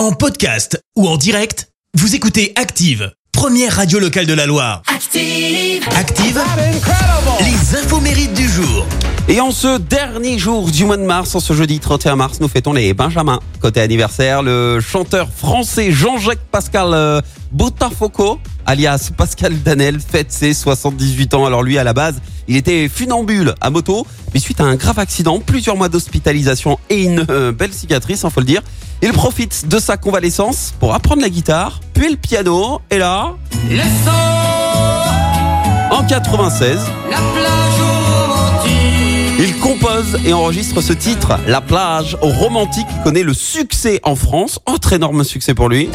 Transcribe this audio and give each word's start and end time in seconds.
En 0.00 0.12
podcast 0.12 0.82
ou 0.96 1.06
en 1.06 1.18
direct, 1.18 1.68
vous 1.92 2.14
écoutez 2.14 2.54
Active, 2.56 3.12
première 3.32 3.76
radio 3.76 3.98
locale 3.98 4.24
de 4.24 4.32
la 4.32 4.46
Loire. 4.46 4.80
Active. 4.86 5.86
Active, 5.94 6.40
les 7.40 7.76
infos 7.76 8.00
mérites 8.00 8.32
du 8.32 8.48
jour. 8.48 8.86
Et 9.28 9.42
en 9.42 9.50
ce 9.50 9.76
dernier 9.76 10.38
jour 10.38 10.70
du 10.70 10.86
mois 10.86 10.96
de 10.96 11.04
mars, 11.04 11.34
en 11.34 11.40
ce 11.40 11.52
jeudi 11.52 11.80
31 11.80 12.16
mars, 12.16 12.40
nous 12.40 12.48
fêtons 12.48 12.72
les 12.72 12.94
Benjamins. 12.94 13.40
Côté 13.60 13.82
anniversaire, 13.82 14.42
le 14.42 14.80
chanteur 14.80 15.28
français 15.28 15.92
Jean-Jacques 15.92 16.46
Pascal 16.50 16.94
euh, 16.94 17.20
Botafoco, 17.52 18.40
alias 18.64 19.10
Pascal 19.14 19.62
Danel, 19.62 20.00
fête 20.00 20.32
ses 20.32 20.54
78 20.54 21.34
ans. 21.34 21.44
Alors 21.44 21.62
lui, 21.62 21.76
à 21.76 21.84
la 21.84 21.92
base, 21.92 22.22
il 22.48 22.56
était 22.56 22.88
funambule 22.88 23.54
à 23.60 23.68
moto, 23.68 24.06
mais 24.32 24.40
suite 24.40 24.62
à 24.62 24.64
un 24.64 24.76
grave 24.76 24.98
accident, 24.98 25.40
plusieurs 25.40 25.76
mois 25.76 25.90
d'hospitalisation 25.90 26.78
et 26.88 27.02
une 27.02 27.26
euh, 27.28 27.52
belle 27.52 27.74
cicatrice, 27.74 28.22
il 28.24 28.30
faut 28.30 28.40
le 28.40 28.46
dire, 28.46 28.62
il 29.02 29.12
profite 29.12 29.68
de 29.68 29.78
sa 29.78 29.96
convalescence 29.96 30.74
pour 30.78 30.94
apprendre 30.94 31.22
la 31.22 31.30
guitare, 31.30 31.80
puis 31.94 32.10
le 32.10 32.16
piano, 32.16 32.80
et 32.90 32.98
là, 32.98 33.34
Le 33.68 33.82
en 35.90 36.04
96, 36.04 36.78
la. 37.10 37.18
Il 39.42 39.58
compose 39.58 40.18
et 40.26 40.34
enregistre 40.34 40.82
ce 40.82 40.92
titre, 40.92 41.38
La 41.46 41.62
plage 41.62 42.18
romantique, 42.20 42.86
qui 42.86 43.02
connaît 43.02 43.22
le 43.22 43.32
succès 43.32 43.98
en 44.02 44.14
France. 44.14 44.58
Autre 44.66 44.92
énorme 44.92 45.24
succès 45.24 45.54
pour 45.54 45.70
lui. 45.70 45.88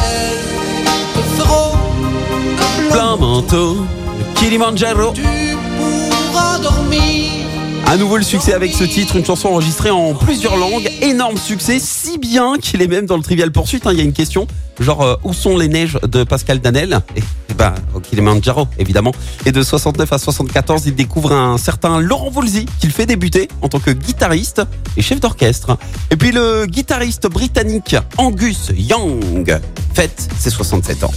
Plein 2.89 3.17
manteau, 3.17 3.85
Kilimanjaro. 4.33 5.13
tu 5.13 5.21
pourras 5.21 6.57
dormir. 6.57 7.44
À 7.87 7.97
nouveau 7.97 8.17
le 8.17 8.23
succès 8.23 8.53
avec 8.53 8.73
ce 8.73 8.83
titre, 8.83 9.15
une 9.15 9.23
chanson 9.25 9.49
enregistrée 9.49 9.91
en 9.91 10.15
plusieurs 10.15 10.57
langues. 10.57 10.89
Énorme 11.01 11.37
succès, 11.37 11.77
si 11.79 12.17
bien 12.17 12.55
qu'il 12.59 12.81
est 12.81 12.87
même 12.87 13.05
dans 13.05 13.15
le 13.15 13.21
Trivial 13.23 13.51
Poursuite. 13.51 13.85
hein, 13.85 13.91
Il 13.93 13.99
y 13.99 14.01
a 14.01 14.03
une 14.03 14.11
question, 14.11 14.47
genre 14.79 15.01
euh, 15.03 15.15
où 15.23 15.33
sont 15.33 15.55
les 15.55 15.67
neiges 15.67 15.97
de 16.07 16.23
Pascal 16.23 16.59
Danel? 16.59 16.99
Et, 17.15 17.19
et 17.19 17.53
ben, 17.53 17.75
au 17.93 17.99
Kilimanjaro, 17.99 18.67
évidemment. 18.79 19.11
Et 19.45 19.51
de 19.51 19.61
69 19.61 20.11
à 20.11 20.17
74, 20.17 20.87
il 20.87 20.95
découvre 20.95 21.31
un 21.31 21.57
certain 21.59 21.99
Laurent 21.99 22.31
Voulzy, 22.31 22.65
qu'il 22.79 22.91
fait 22.91 23.05
débuter 23.05 23.47
en 23.61 23.69
tant 23.69 23.79
que 23.79 23.91
guitariste 23.91 24.63
et 24.97 25.01
chef 25.03 25.19
d'orchestre. 25.19 25.77
Et 26.09 26.17
puis 26.17 26.31
le 26.31 26.65
guitariste 26.65 27.27
britannique 27.27 27.95
Angus 28.17 28.71
Young 28.75 29.59
fête 29.93 30.27
ses 30.39 30.49
67 30.49 31.03
ans. 31.03 31.13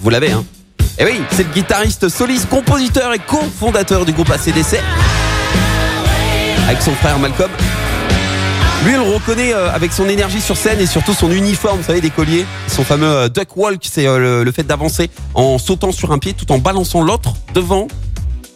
Vous 0.00 0.10
l'avez, 0.10 0.30
hein? 0.30 0.44
Et 0.98 1.04
oui, 1.04 1.20
c'est 1.32 1.42
le 1.42 1.52
guitariste 1.52 2.08
soliste, 2.08 2.48
compositeur 2.48 3.12
et 3.12 3.18
cofondateur 3.18 4.04
du 4.04 4.12
groupe 4.12 4.30
ACDC. 4.30 4.78
Avec 6.68 6.80
son 6.82 6.92
frère 6.92 7.18
Malcolm. 7.18 7.50
Lui, 8.84 8.94
on 8.96 9.04
le 9.04 9.14
reconnaît 9.14 9.52
euh, 9.52 9.72
avec 9.72 9.92
son 9.92 10.08
énergie 10.08 10.40
sur 10.40 10.56
scène 10.56 10.78
et 10.78 10.86
surtout 10.86 11.14
son 11.14 11.32
uniforme, 11.32 11.78
vous 11.78 11.86
savez, 11.86 12.00
des 12.00 12.10
colliers. 12.10 12.46
Son 12.68 12.84
fameux 12.84 13.08
euh, 13.08 13.28
duck 13.28 13.56
walk, 13.56 13.80
c'est 13.82 14.06
euh, 14.06 14.44
le 14.44 14.52
fait 14.52 14.62
d'avancer 14.62 15.10
en 15.34 15.58
sautant 15.58 15.90
sur 15.90 16.12
un 16.12 16.18
pied 16.18 16.32
tout 16.32 16.52
en 16.52 16.58
balançant 16.58 17.02
l'autre 17.02 17.34
devant 17.54 17.88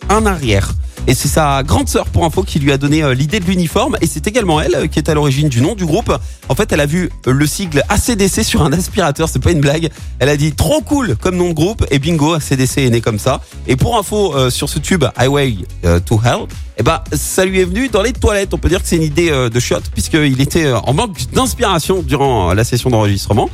un 0.09 0.25
arrière. 0.27 0.75
Et 1.09 1.15
c'est 1.15 1.29
sa 1.29 1.63
grande 1.63 1.89
sœur, 1.89 2.05
pour 2.05 2.27
info, 2.27 2.43
qui 2.43 2.59
lui 2.59 2.71
a 2.71 2.77
donné 2.77 3.03
euh, 3.03 3.15
l'idée 3.15 3.41
de 3.41 3.47
l'uniforme. 3.47 3.97
Et 4.03 4.07
c'est 4.07 4.27
également 4.27 4.61
elle 4.61 4.75
euh, 4.75 4.87
qui 4.89 4.99
est 4.99 5.09
à 5.09 5.15
l'origine 5.15 5.49
du 5.49 5.63
nom 5.63 5.75
du 5.75 5.87
groupe. 5.87 6.15
En 6.51 6.55
fait, 6.55 6.71
elle 6.71 6.81
a 6.81 6.87
vu 6.87 7.09
euh, 7.27 7.33
le 7.33 7.47
sigle 7.47 7.83
ACDC 7.89 8.45
sur 8.45 8.61
un 8.61 8.75
aspirateur, 8.75 9.27
c'est 9.27 9.39
pas 9.39 9.53
une 9.53 9.63
blague. 9.63 9.89
Elle 10.19 10.29
a 10.29 10.37
dit 10.37 10.53
trop 10.53 10.83
cool 10.83 11.17
comme 11.17 11.37
nom 11.37 11.49
de 11.49 11.55
groupe. 11.55 11.87
Et 11.91 11.99
bingo, 11.99 12.35
ACDC 12.35 12.77
est 12.77 12.91
né 12.91 13.01
comme 13.01 13.19
ça. 13.19 13.41
Et 13.67 13.75
pour 13.75 13.97
info, 13.97 14.51
sur 14.51 14.69
ce 14.69 14.79
tube 14.79 15.05
Highway 15.17 15.57
to 16.05 16.21
Hell, 16.23 16.47
eh 16.77 16.83
ben, 16.83 17.01
ça 17.15 17.47
lui 17.47 17.61
est 17.61 17.65
venu 17.65 17.89
dans 17.89 18.03
les 18.03 18.13
toilettes. 18.13 18.53
On 18.53 18.59
peut 18.59 18.69
dire 18.69 18.83
que 18.83 18.89
c'est 18.89 18.97
une 18.97 19.03
idée 19.03 19.31
de 19.31 19.61
shot, 19.61 19.81
puisqu'il 19.95 20.41
était 20.43 20.71
en 20.73 20.93
manque 20.93 21.17
d'inspiration 21.33 22.03
durant 22.03 22.53
la 22.53 22.65
session 22.65 22.91
d'enregistrement. 22.91 23.49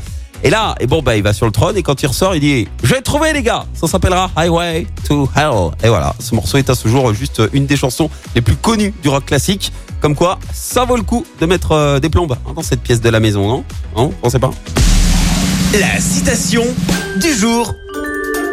Et 0.45 0.51
là, 0.51 0.75
et 0.79 0.87
bon, 0.87 1.01
bah, 1.01 1.17
il 1.17 1.23
va 1.23 1.33
sur 1.33 1.47
le 1.47 1.53
trône 1.53 1.79
et 1.79 1.83
quand 1.83 2.03
il 2.03 2.07
ressort, 2.07 2.35
il 2.35 2.41
dit 2.41 2.69
J'ai 2.83 3.01
trouvé, 3.01 3.33
les 3.33 3.43
gars 3.43 3.65
Ça 3.73 3.87
s'appellera 3.87 4.31
Highway 4.37 4.87
to 5.09 5.27
Hell. 5.35 5.71
Et 5.83 5.89
voilà, 5.89 6.15
ce 6.21 6.35
morceau 6.35 6.59
est 6.59 6.69
à 6.69 6.75
ce 6.75 6.87
jour 6.87 7.15
juste 7.15 7.41
une 7.55 7.65
des 7.65 7.77
chansons 7.77 8.11
les 8.35 8.43
plus 8.43 8.55
connues 8.55 8.93
du 9.03 9.09
rock 9.09 9.25
classique. 9.25 9.73
Comme 10.03 10.15
quoi, 10.15 10.39
ça 10.53 10.85
vaut 10.85 10.97
le 10.97 11.03
coup 11.03 11.25
de 11.41 11.47
mettre 11.47 11.73
euh, 11.73 11.99
des 11.99 12.11
plombes 12.11 12.37
hein, 12.47 12.53
dans 12.55 12.63
cette 12.63 12.83
pièce 12.83 13.01
de 13.01 13.09
la 13.09 13.21
maison, 13.21 13.49
non? 13.49 13.65
Non? 13.97 14.09
Vous 14.09 14.15
pensez 14.21 14.39
pas? 14.39 14.51
La 15.81 15.99
citation 15.99 16.63
du 17.17 17.33
jour. 17.33 17.75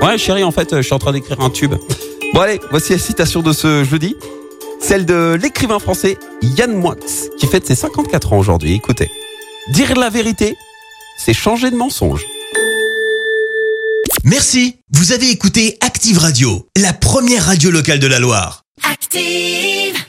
Ouais, 0.01 0.17
chérie, 0.17 0.45
en 0.45 0.51
fait, 0.51 0.71
euh, 0.71 0.77
je 0.77 0.83
suis 0.83 0.93
en 0.93 0.99
train 0.99 1.11
d'écrire 1.11 1.41
un 1.41 1.49
tube. 1.49 1.73
Bon, 2.33 2.39
allez, 2.39 2.61
voici 2.69 2.93
la 2.93 2.99
citation 2.99 3.41
de 3.41 3.51
ce 3.51 3.83
jeudi. 3.83 4.15
Celle 4.79 5.05
de 5.05 5.37
l'écrivain 5.39 5.77
français 5.79 6.17
Yann 6.41 6.73
Moix, 6.73 6.95
qui 7.37 7.47
fête 7.47 7.67
ses 7.67 7.75
54 7.75 8.31
ans 8.31 8.37
aujourd'hui. 8.37 8.73
Écoutez. 8.75 9.11
Dire 9.73 9.93
la 9.95 10.09
vérité, 10.09 10.55
c'est 11.23 11.33
changer 11.33 11.69
de 11.69 11.75
mensonge. 11.75 12.25
Merci. 14.23 14.77
Vous 14.93 15.11
avez 15.11 15.29
écouté 15.29 15.77
Active 15.81 16.17
Radio, 16.17 16.67
la 16.75 16.93
première 16.93 17.45
radio 17.45 17.69
locale 17.69 17.99
de 17.99 18.07
la 18.07 18.19
Loire. 18.19 18.63
Active. 18.83 20.01